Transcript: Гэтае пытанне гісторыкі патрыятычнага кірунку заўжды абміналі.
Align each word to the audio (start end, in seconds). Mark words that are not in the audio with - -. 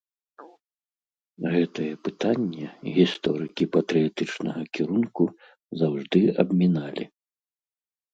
Гэтае 1.55 1.89
пытанне 2.07 2.65
гісторыкі 2.95 3.67
патрыятычнага 3.75 4.63
кірунку 4.79 5.23
заўжды 5.83 6.21
абміналі. 6.45 7.05